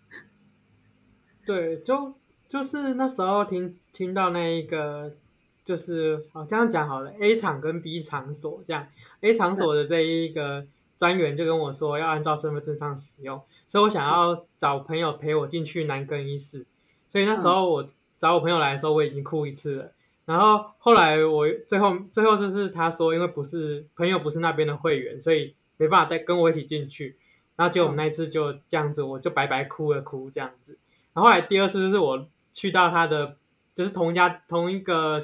[1.46, 2.16] 对，就
[2.48, 5.16] 就是那时候听听到那一个，
[5.64, 8.88] 就是哦这样讲好了，A 场跟 B 场所这样
[9.20, 10.66] ，A 场所的这一个
[11.02, 16.66] 专员就跟我说要按照身份证上使用，所以我想要找朋友陪我进去男更衣室，
[17.08, 17.86] 所以那时候我。
[18.22, 19.92] 找我朋友来的时候，我已经哭一次了。
[20.26, 27.18] 然后后来我最后最后就是他说，因为不是朋友不是那边的会员，所以没办法再跟我一起进去。
[27.56, 30.78] 然后结果我们那一次就这样子，我就白白哭了哭这样子。
[31.14, 33.38] 然后后来第二次就是我去到他的
[33.74, 35.20] 就是同一家同一个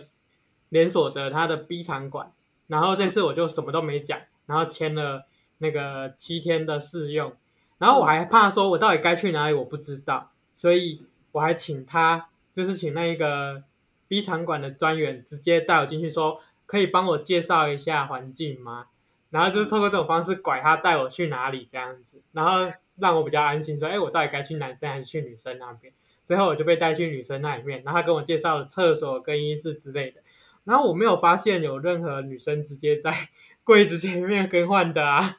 [0.70, 2.32] 连锁的他的 B 场馆，
[2.66, 5.26] 然后这次我就什么都没讲，然后签了
[5.60, 7.34] 那个七天的试用。
[7.78, 12.30] 然后我还怕说我到底该去哪里，我不知道，所以我还请他。
[12.56, 13.62] 就是请那一个
[14.08, 18.88] B 场馆的专员直接带我进去，说可以帮我介绍一下环境吗？
[19.30, 25.94] 然后就是透过这种方式拐他带我去哪里这样子，然后让我比较安心，说，哎，我到底该去男生还是去女生那边？
[26.26, 30.22] 最后我就被带去女生那里面，然后他跟我介绍了厕所、更衣室之类的。
[30.64, 33.30] 然后我没有发现有任何女生直接在
[33.64, 35.38] 柜子前面更换的啊，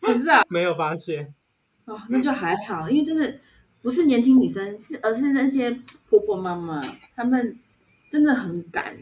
[0.12, 1.34] 不是啊，没有发现。
[1.84, 3.34] 哦，那就还好，因为真的。
[3.82, 5.70] 不是年轻女生，是而是那些
[6.10, 6.84] 婆婆妈妈，
[7.16, 7.58] 她们
[8.10, 8.94] 真的很敢，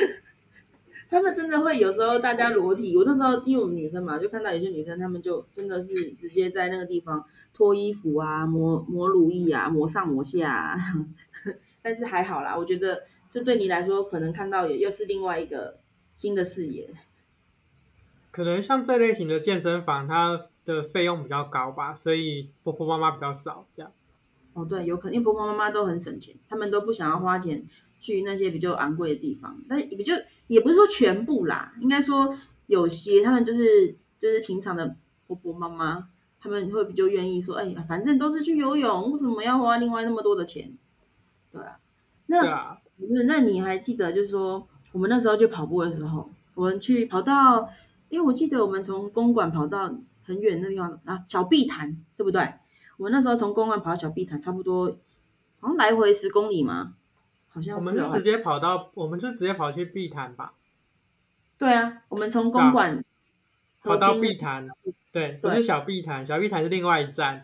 [1.10, 2.96] 她们真的会有时候大家裸体。
[2.96, 10.78] 我那时候因为我们女生嘛，就看到有些女生，她们就真的是直接在那个地方脱衣服啊，抹抹乳液啊，抹上抹下啊。
[11.82, 15.78] 但是还好啦，我觉得这对你来说，可能看到也又是另外一个
[16.16, 16.88] 新的视野。
[18.30, 20.46] 可能像这类型的健身房，它。
[20.66, 23.90] 的费用比较高吧，所以婆婆妈妈比较少这样。
[24.52, 27.64] 哦，对，有可能因为婆婆妈妈都很省钱，他们都不想要花钱
[27.98, 29.58] 去那些比较昂贵的地方。
[29.68, 30.14] 但比较
[30.46, 34.94] 也不是说全部啦，应该说有些他们就是就是平常的
[35.26, 36.08] 婆婆妈妈，
[36.40, 40.76] 他们会比较愿意说，哎呀，反正都是去游泳，为什么要花另外那么多的钱？
[41.50, 41.60] 对
[42.46, 47.68] 啊，那那你还记得就是说我们那时候去跑步的时候，我们去跑到，
[48.10, 49.98] 因为我记得我们从公馆跑到。
[50.22, 52.54] 很远的地方啊，小碧潭对不对？
[52.98, 54.96] 我那时候从公馆跑到小碧潭，差不多
[55.58, 56.94] 好像来回十公里嘛，
[57.48, 57.88] 好像是。
[57.88, 60.52] 我们是直接跑到，我们是直接跑去碧潭吧？
[61.58, 63.02] 对啊，我们从公馆
[63.82, 64.68] 跑到碧潭，
[65.10, 67.42] 对，不是小碧潭，小碧潭是另外一站。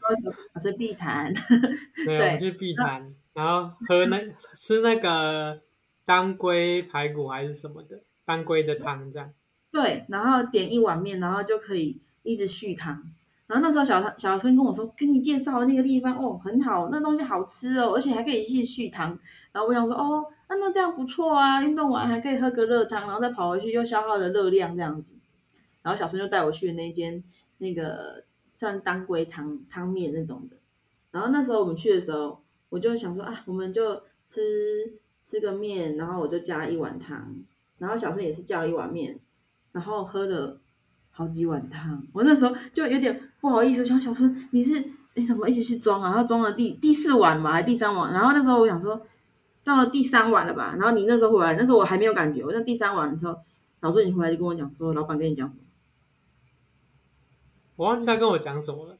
[0.55, 1.33] 我是碧潭，
[2.05, 4.20] 对，我们去碧潭，然后喝那
[4.55, 5.61] 吃那个
[6.05, 9.33] 当归排骨还是什么的当归的汤这样。
[9.76, 12.00] 对，然后点一碗面，然后就可以。
[12.28, 13.00] 一直续汤，
[13.46, 19.16] 然后那时候小小孙跟我说，跟你介绍那个地方哦，很好，那东西好吃哦，而且还可以继续续汤。
[19.52, 25.12] 然后我想说，哦，那那这样不错啊，运动完还可以喝个热汤，然后再跑回去又消耗了热量这样子。
[25.82, 27.22] 然后小孙就带我去那间
[27.58, 28.24] 那个
[28.56, 30.56] 像当归汤汤面那种的。
[31.12, 37.36] 然后那时候我们去的时候，我就想说啊，我们就吃吃个面，然后我就加一碗汤，
[37.78, 39.20] 然后小孙也是叫了一碗面，
[39.76, 40.58] 然后喝了。
[41.18, 44.84] 好几碗汤，我那时候就有点不好意思，想小春，你是
[45.14, 46.10] 你怎么一起去装啊？
[46.10, 48.12] 然后装了第第四碗嘛，还第三碗？
[48.12, 49.00] 然后那时候我想说，
[49.64, 50.76] 到了第三碗了吧？
[50.78, 52.44] 然后你那时候回来，那时候我还没有感觉。
[52.44, 53.34] 我在第三碗的时候，
[53.80, 55.60] 老师你回来就跟我讲说，老板跟你讲什么？
[57.76, 58.98] 我忘记他跟我讲什么了。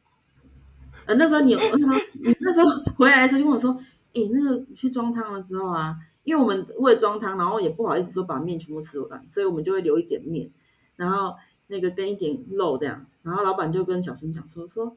[1.05, 3.73] 呃，那时候你，那时候你那时候回来的时候就跟我说，
[4.15, 10.51] 哎、欸，那个去装汤的时候啊，因为我们为了装汤，然后也不好意思说把面全部吃完，所以我们就会留一点面，
[10.97, 11.37] 然后。
[11.69, 14.97] 那个跟一点肉这样子，然后老板就跟小春讲说说，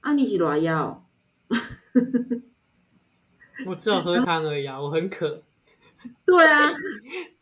[0.00, 1.00] 啊，你是偌枵？
[3.66, 5.42] 我只有喝汤而已啊，我很渴。
[6.24, 6.70] 对啊，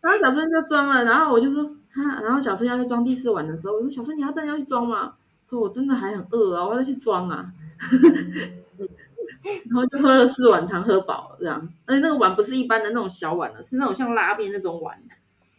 [0.01, 5.15] 然后小春就装了，然后我就说哈，然后小春要去装第四碗的时候，我说小春你要真的要去装吗？
[5.49, 7.53] 说我真的还很饿啊，我要去装啊。
[9.71, 11.73] 然后就喝了四碗汤，喝饱了这样。
[11.85, 15.01] 而且那个碗不是一般的那种小碗的，是那种像拉面那种碗。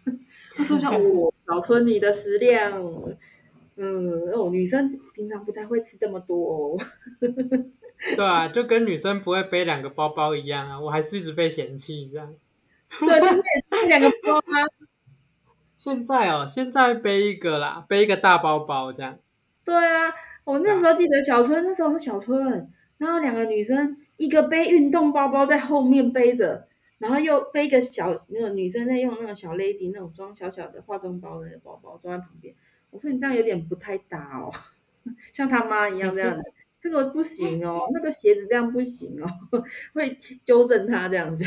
[0.57, 2.73] 他说像我小春你的食量，
[3.77, 6.77] 嗯，哦，女生平常不太会吃这么多哦。
[8.15, 12.35] 对啊，就跟女生不会背两个包包一样啊，我还是一直被嫌弃这样。
[12.99, 14.53] 对，现在也是两个包啊。
[15.77, 19.17] 现在哦，现在背一个啦，背一个大包包这样。
[19.63, 32.55] 对啊，我那时候记得小春，那时候是小春，然后两个女生，一个背运动包包在后面背着，然后又背一个小那个女生在用那个小 lady 那种装小小的化妆包的那个包包装在旁边。
[32.89, 34.51] 我说你这样有点不太搭哦，
[35.33, 36.41] 像他妈一样这样子。
[36.79, 39.27] 这个不行哦，那个鞋子这样不行哦，
[39.93, 41.43] 会纠正他这样子。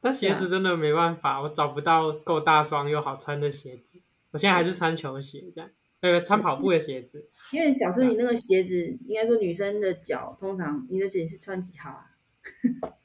[0.00, 4.00] 那鞋子真的没办法，我找不到够大双又好穿的鞋子。
[4.30, 7.28] 我现在还是穿球鞋这样，呃，穿跑步的鞋子。
[7.52, 8.74] 因为小时候你那个鞋子，
[9.06, 12.06] 应该说女生的脚通常你的鞋是穿几号啊？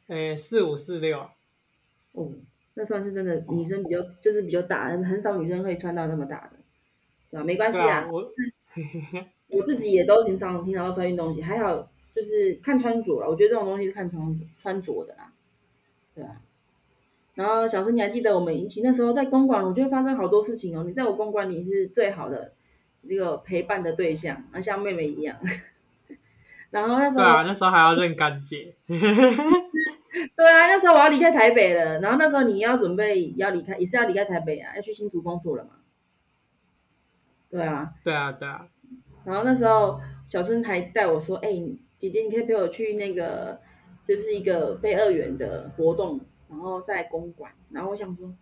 [0.07, 1.29] 呃，四五四六。
[2.21, 2.31] 哦，
[2.73, 6.57] 那算是真的女生比较就是比较大，很少女生可以穿到那么大的，
[7.31, 7.43] 对吧？
[7.43, 8.31] 没关系啊，我。
[9.49, 13.29] 我自己也都平常平常都穿运动鞋，还好就是看穿着了。
[13.29, 15.31] 我觉得这种东西是看穿穿着的啦，
[16.13, 16.41] 对啊。
[17.33, 20.83] 然后小春，你还记得我们一起那时候在公馆，我觉得发生好多事情哦。
[20.85, 22.51] 你在我公馆里是最好的
[23.03, 25.37] 那个陪伴的对象，啊像妹妹一样。
[26.69, 28.75] 然后那时候，对啊，那时候还要认干姐。
[30.35, 31.99] 对啊，那时候我要离开台北了。
[31.99, 35.71] 然后那时候你要准备要离开，也是要离开台北啊，要去新竹工作了嘛。
[37.49, 38.67] 对啊，对啊，对啊。
[39.23, 39.99] 然后那时候
[40.29, 43.59] 小春还带我说：“哎、欸，姐姐，你可以陪我去那个，
[44.07, 48.33] 就是一个非二元的活动，然后在公馆。”然后我想说：“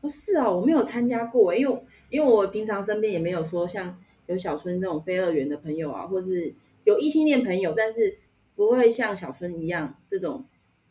[0.00, 8.18] 不是啊，我没有参加过，因为因为我平常身边也没有说像有小春这种非二元的朋友啊，或是有异性恋朋友，但是
[8.54, 10.44] 不会像小春一样这种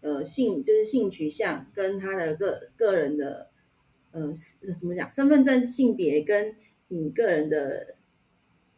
[0.03, 3.49] 呃性就是性取向跟他的个个人的
[4.11, 4.31] 呃
[4.79, 6.55] 怎么讲身份证性别跟
[6.89, 7.95] 你个人的。”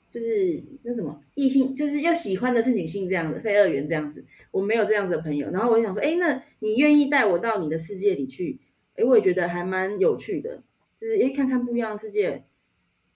[0.07, 5.49] 就是那什么异性，就是要喜欢的是女性这样子，非二元这样子，我没有这样子的朋友。
[5.49, 8.61] 然后我就想说，哎，那你愿意带我到你的世界里去？
[8.95, 10.63] 哎，我也觉得还蛮有趣的，
[11.01, 12.45] 就是哎，看看不一样的世界。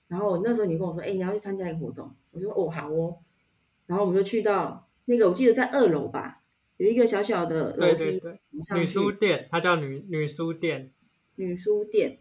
[0.09, 3.15] 然后那时候你跟我说，哎，你要去参加一个活动，我说哦，好哦。
[3.85, 6.38] 然后我们就去到那个，我记得在二楼吧，
[6.79, 8.39] 有一个小小的楼梯，对对对，
[8.75, 10.91] 女书店，它叫女女书店，
[11.35, 12.17] 女书店。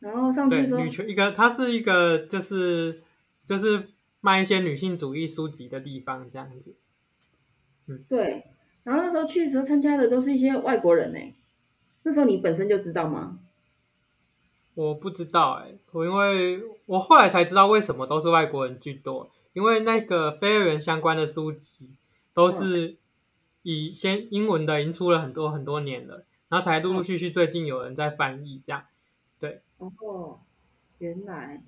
[0.00, 3.02] 然后上去说，女权一个，它是一个，就是
[3.44, 3.90] 就是。
[4.20, 6.74] 卖一些女性主义书籍的地方，这样子。
[7.86, 8.42] 嗯，对。
[8.82, 11.20] 然后那时候去的时候，参加的都是一些外国人呢。
[12.02, 13.38] 那时候你本身就知道吗？
[14.74, 21.94] 我不知道哎，我因为我后来才知道为什么都是外国人居多，因为那个非二元相关的书籍
[22.34, 22.96] 都是
[23.62, 28.84] 以先英文的，已经出了很多很多年了，然后才陆陆续续最近有人在翻译这样。
[29.38, 29.60] 对。
[29.78, 30.40] 哦，
[30.98, 31.62] 原来。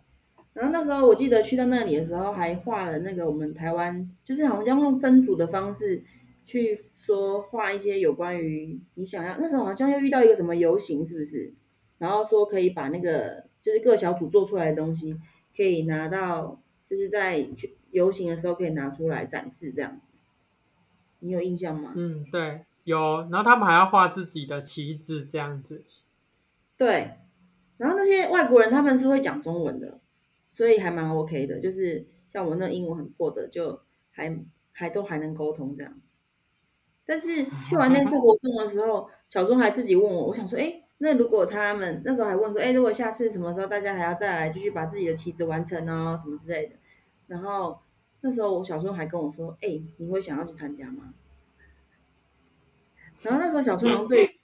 [0.53, 6.03] 然后那时候我记得去到那里的时候，还画了那个我们台湾，就是好像用分组的方式
[6.45, 9.37] 去说画一些有关于你想要。
[9.39, 11.55] 那时候好像又遇到一个什么游行，是不是？
[11.99, 15.17] 然后说可以把那个就是各小组做出来的东西，
[15.57, 17.47] 可以拿到，就是在
[17.93, 20.10] 游行的时候可以拿出来展示这样子。
[21.21, 21.93] 你有印象吗？
[21.97, 23.29] 嗯，对，有。
[23.31, 25.85] 然后他们还要画自己的旗子这样子。
[26.77, 27.13] 对。
[27.79, 29.99] 然后那些外国人他们是会讲中文的。
[30.53, 33.81] 所以还蛮 OK 的，就是像我那英文很破的，就
[34.11, 36.13] 还还都还能沟通这样子。
[37.07, 46.75] 但是去完那次活动的时候，小钟还自己问我，我想说，哎，那如果他们那时候还问说，哎，如果下次什么时候大家还要再来继续把自己的旗子完成哦，什么之类的。
[47.27, 47.81] 然后
[48.23, 51.15] 那时候我小时候还跟我说，哎，你会想要去参加吗？
[53.23, 54.37] 然后那时候小钟好像对，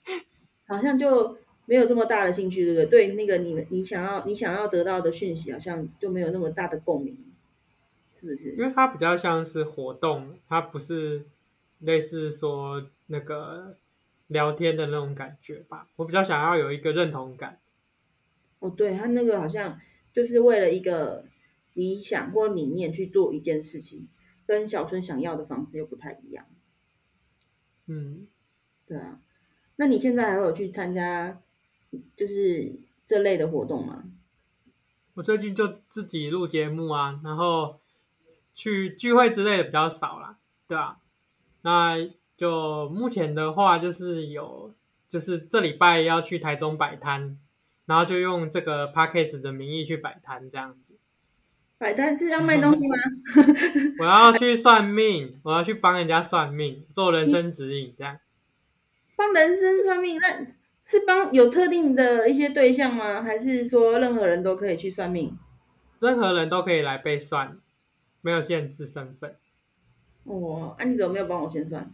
[0.67, 1.37] 好像就。
[1.69, 3.07] 没有这么大的兴趣，对不对？
[3.07, 7.17] 对那个你们你想要你想要得到的讯息，好像就没有那么大的共鸣，
[8.17, 8.51] 是不是？
[8.51, 11.25] 因为它比较像是活动，它不是
[11.79, 13.75] 类似说那个
[14.27, 15.89] 聊天的那种感觉吧？
[15.97, 17.59] 我比较想要有一个认同感。
[18.59, 19.77] 哦，对，他那个好像
[20.13, 21.25] 就是为了一个
[21.77, 24.07] 理想或理念去做一件事情，
[24.47, 26.47] 跟小春想要的房子又不太一样。
[27.85, 28.27] 嗯，
[28.87, 29.21] 对啊。
[29.77, 31.41] 那你现在还会有去参加？
[32.17, 34.03] 就是这类的活动吗？
[35.13, 37.79] 我最近就自己录节目啊，然后
[38.53, 40.37] 去聚会之类的比较少啦。
[40.67, 40.99] 对啊，
[41.61, 41.95] 那
[42.35, 44.73] 就目前的话，就是有，
[45.07, 47.39] 就是这礼拜要去台中摆摊，
[47.85, 50.99] 然后就用这个 p a c k a g e 的名义去摆摊，这样子。
[51.77, 52.95] 摆摊是要卖 东西吗？
[53.99, 58.17] 我要去算命，我要去帮人家算命，做人生指引，这样。
[59.15, 60.45] 帮人生算命，那
[60.85, 63.21] 是帮有特定的一些对象吗？
[63.21, 65.37] 还是说任何人都可以去算命？
[65.99, 67.57] 任何人都可以来被算，
[68.21, 69.35] 没有限制身份。
[70.23, 71.89] 哦，啊，你怎么没有帮我先算？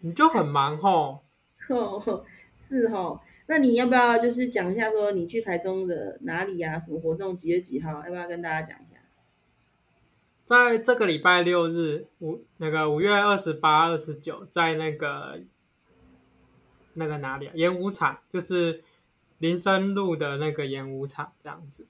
[0.00, 1.22] 你就很忙吼。
[1.68, 2.24] 哦，
[2.56, 3.20] 是吼。
[3.48, 6.78] 那你要不要就是讲一下，说你去台中的哪里呀、啊？
[6.78, 7.36] 什么活动？
[7.36, 8.02] 几月几号？
[8.04, 9.00] 要不要跟大家讲一下？
[10.44, 15.40] 在这个礼拜六日，五那个五月二十八、二十九，在那个
[16.94, 17.52] 那个哪里啊？
[17.54, 18.82] 演武场，就是
[19.38, 21.86] 林森路的那个演武场，这样子。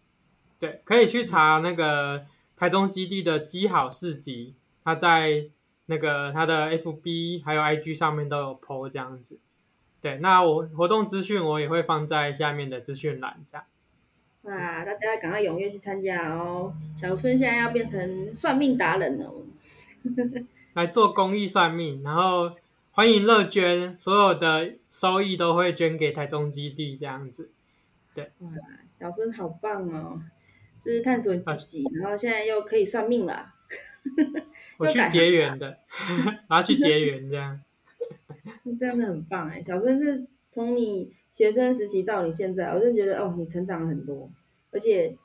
[0.59, 2.26] 对，可以去查那个
[2.57, 4.54] 台中基地的基好市集，
[4.84, 5.48] 他在
[5.86, 9.38] 那个他的 FB 还有 IG 上面都有 po 这样子。
[10.07, 13.66] 对，那我活动资讯我也会放在下面的资讯栏，这样。
[14.42, 16.72] 哇，大家赶快踊跃去参加哦！
[16.96, 19.34] 小春现在要变成算命达人了，
[20.74, 22.52] 来做公益算命，然后
[22.92, 27.50] 欢迎乐捐，所有的收益都会捐给台中基地，这样子。
[28.14, 28.50] 对，哇，
[28.96, 30.22] 小春好棒哦！
[30.84, 33.54] 就是探索自己，啊、然后现在又可以算命了。
[34.78, 35.78] 我去结缘的，
[36.46, 37.61] 然后去结缘这样。
[38.75, 44.31] 真的很棒哎，小春是从你学生时期到你现在，我就觉得哦，你成长了很多，
[44.71, 45.17] 而且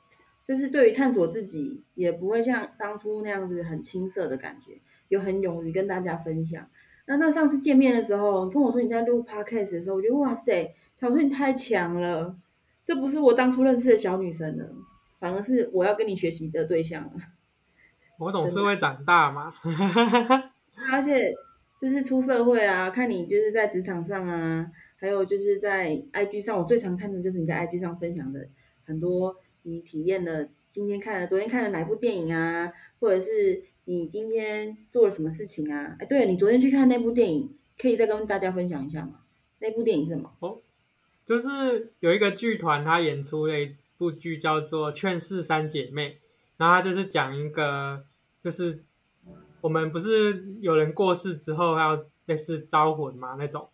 [0.46, 6.68] 就是对于探索自己，也不会像当初那样子很青涩的感觉，又很勇于跟大家分享。
[7.06, 12.36] 那那上次见面的时候，你跟我说你在录 podcast 的时候，我觉得哇塞，小春你太强了，
[12.84, 14.68] 这不是我当初认识的小女生了，
[15.18, 17.12] 反而是我要跟你学习的对象了。
[18.18, 19.52] 我总是会长大嘛，
[20.92, 21.32] 而且。
[21.82, 28.48] 就是出社会啊，看你就是在职场上啊，还有就是在 IG 上，我最常看的就是你在 IG 上分享的
[28.86, 35.96] 很多你体验了今天看了、昨天看了哪部电影啊，或者是你今天做了什么事情啊？
[35.98, 39.18] 哎，对，你昨天去看那部电影，可以再跟大家分享一下吗？
[39.58, 40.32] 那部电影是什么？
[40.38, 40.60] 哦，
[41.26, 46.10] 就是有一个剧团，他演出了一部剧叫做《劝世三姐妹》，
[46.58, 48.04] 然后他就是讲一个
[48.40, 48.84] 就是。
[49.62, 53.70] 我们不是有人过世之后要类似招魂嘛，那种，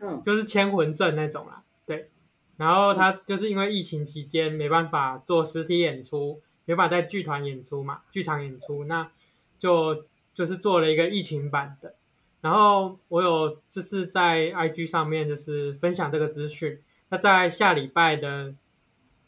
[0.00, 2.08] 嗯，就是迁魂阵那种啦，对。
[2.56, 9.10] 然后他就是因为疫情期间没办法做实体演出，没办法在剧团演出嘛，剧场演出，那
[9.58, 11.94] 就就是做了一个疫情版的。
[12.40, 16.80] 然后我有就是在 IG 上面就是分享这个资讯。
[17.08, 18.54] 那在下礼拜的，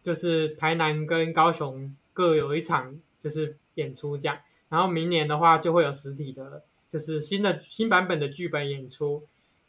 [0.03, 4.39] 就是台南跟高雄各有一场就是演出这样。
[4.69, 6.63] 然后明年的话就会有实体的，
[6.93, 9.23] 就是新的新版本的剧本演出。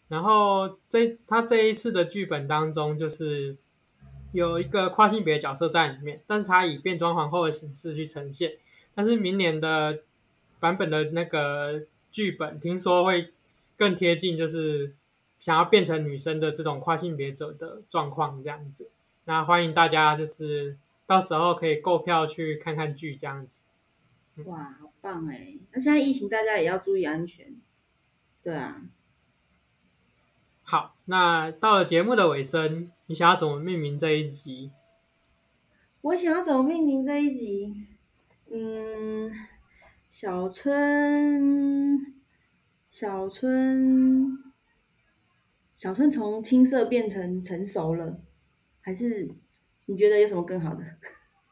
[0.08, 3.58] 然后这他这一次的剧本当中，就是
[4.32, 8.54] 有一个跨性别角色在里面，但是他以变装皇后的形式去呈现。
[8.96, 10.00] 但是明年的
[10.60, 13.30] 版本的那个剧本，听说会
[13.76, 14.96] 更贴近，就是
[15.38, 18.90] 想要变成女生的这种跨性别者的状况这样子。
[19.26, 23.62] 那欢迎大家就是到时候可以购票去看看剧这样子。
[24.46, 25.58] 哇，好棒哎！
[25.72, 27.56] 那现在疫情，大家也要注意安全。
[28.44, 28.84] 对啊。
[30.62, 34.72] 好，那到了节目的尾声，你想要怎么命名这一集？
[36.02, 37.88] 我想要怎么命名这一集？
[38.52, 39.32] 嗯，
[40.10, 42.14] 小春，
[42.90, 44.38] 小春，
[45.74, 48.22] 小春从青涩变成成熟了，
[48.82, 49.30] 还是
[49.88, 50.84] 你觉得有什么更好的？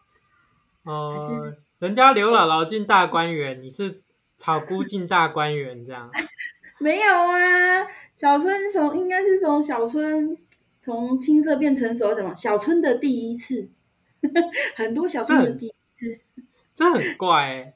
[0.83, 1.64] 哦、呃。
[1.80, 4.01] 人家刘姥姥进大观园，你是
[4.38, 6.09] 草菇进大观园这样？
[6.80, 10.38] 没有啊，小春从应该是从小春
[10.82, 12.34] 从青涩变成熟，怎么？
[12.34, 13.69] 小春的第一次，
[14.78, 16.17] 很多小春的第一次，
[16.73, 17.73] 这很怪哎、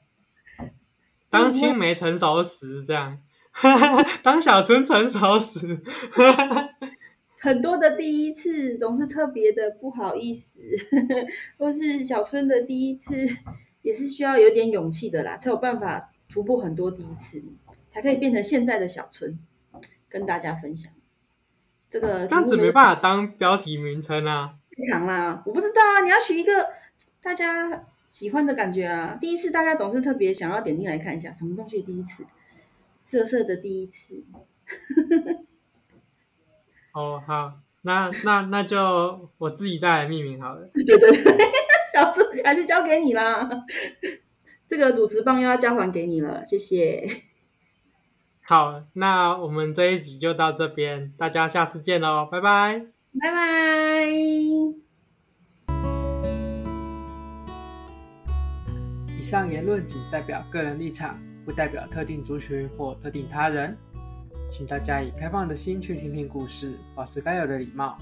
[0.58, 0.72] 欸。
[1.28, 3.18] 当青梅成熟时这样，
[4.22, 5.78] 当小春成熟时，
[7.38, 10.62] 很多的第一次总是特别的不好意思，
[11.58, 13.28] 或是小春的第一次。
[13.82, 17.42] 也是需要有点勇气的啦，才有办法突破很多第一次，
[17.88, 19.38] 才可以变成现在的小春，
[20.08, 20.92] 跟大家分享。
[21.88, 26.68] 这个这样子没办法当标题名称啊，太长啦，我不知道啊，你要取一个
[27.20, 29.18] 大家喜欢的感觉啊。
[29.20, 32.24] 第一次大家总是特别想要点进来看一下，什么东西第一次，
[33.02, 34.22] 色色的第一次。
[36.94, 40.68] 哦，好，那那那就我自己再来命名好了。
[40.72, 41.36] 对 对对。
[41.92, 43.48] 小春还是交给你啦，
[44.68, 47.22] 这个主持棒又要交还给你了，谢谢。
[48.42, 52.86] 好，那我们这一集就到这边，大家下次见喽，拜拜，
[53.20, 54.06] 拜拜。
[59.18, 63.76] 以上言论仅代表个人立场，不代表特定族群或特定他人，
[64.50, 67.98] 请大家以开放的心去听听故事，保持该有的礼貌。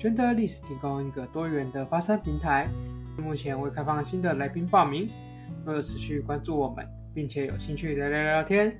[0.00, 2.66] 捐的历史提供一个多元的发声平台，
[3.18, 5.06] 目前未开放新的来宾报名，
[5.62, 8.74] 若有持续关注我们，并且有兴趣聊聊聊天。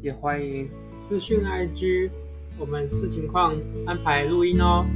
[0.00, 2.10] 也欢迎私讯 IG，
[2.58, 3.54] 我们视情况
[3.86, 4.86] 安排录音哦。